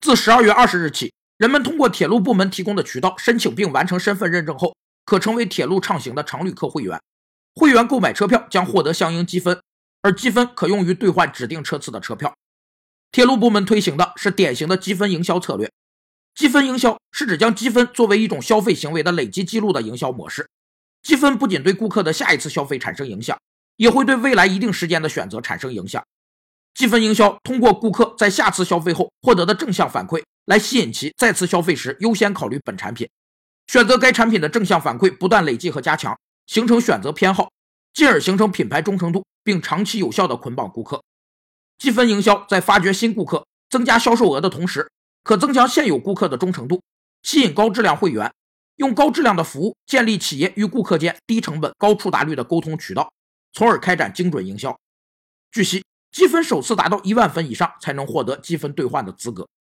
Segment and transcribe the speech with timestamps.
[0.00, 6.98] 自十二月二十日起，人们通过铁路部门提供的渠道申请并完成身份认证后，可成为铁路畅行的常旅客会员。
[7.54, 9.60] 会员购买车票将获得相应积分，
[10.00, 12.34] 而积分可用于兑换指定车次的车票。
[13.12, 15.70] 铁路部门推行的是典型的积分营销策略。
[16.34, 20.48] 积分营销是指将积分作为一种消费行为的累积记录的营销模式。
[21.02, 23.38] 积分不仅对顾客的下一次消费产生影响，
[23.76, 26.02] 也会对未来一定时间的选择产生影响。
[26.72, 33.08] 积分营销通过顾客在下次消费后获得的正向反馈，来吸引其再次消费时优先考虑本产品，
[33.66, 37.50] 选择该产品的正向反馈不断累计和加强，形成选择偏好，
[37.92, 41.02] 进而形成品牌忠诚度，并长期有效的捆绑顾客。
[41.76, 44.90] 积分营销在发掘新顾客、增加销售额的同时，
[45.22, 46.82] 可增强现有顾客的忠诚度，
[47.22, 48.32] 吸引高质量会员，
[48.76, 53.12] 用高质量的服务建立企业与顾客间低成本、高触达率的沟通渠道，
[53.52, 54.78] 从而开展精准营销。
[55.52, 55.82] 据悉。
[56.20, 59.48] 积分首次达到一万分以上才能获得积分兑换的资格。